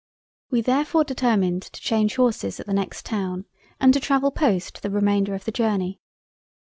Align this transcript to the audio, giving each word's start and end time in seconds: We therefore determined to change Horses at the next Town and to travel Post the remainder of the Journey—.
We 0.49 0.61
therefore 0.61 1.03
determined 1.03 1.61
to 1.61 1.79
change 1.79 2.15
Horses 2.15 2.59
at 2.59 2.65
the 2.65 2.73
next 2.73 3.05
Town 3.05 3.45
and 3.79 3.93
to 3.93 3.99
travel 3.99 4.31
Post 4.31 4.81
the 4.81 4.89
remainder 4.89 5.35
of 5.35 5.45
the 5.45 5.51
Journey—. 5.51 5.99